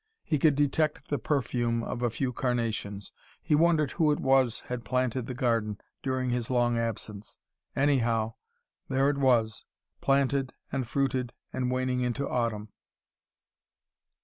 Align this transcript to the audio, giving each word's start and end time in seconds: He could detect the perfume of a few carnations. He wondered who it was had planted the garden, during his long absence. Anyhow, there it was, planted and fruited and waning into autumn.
He 0.23 0.39
could 0.39 0.55
detect 0.55 1.09
the 1.09 1.19
perfume 1.19 1.83
of 1.83 2.01
a 2.01 2.09
few 2.09 2.33
carnations. 2.33 3.13
He 3.43 3.53
wondered 3.53 3.91
who 3.91 4.11
it 4.11 4.19
was 4.19 4.61
had 4.61 4.83
planted 4.83 5.27
the 5.27 5.35
garden, 5.35 5.79
during 6.01 6.31
his 6.31 6.49
long 6.49 6.75
absence. 6.75 7.37
Anyhow, 7.75 8.33
there 8.89 9.11
it 9.11 9.17
was, 9.19 9.63
planted 10.01 10.55
and 10.71 10.87
fruited 10.87 11.33
and 11.53 11.69
waning 11.69 11.99
into 11.99 12.27
autumn. 12.27 12.69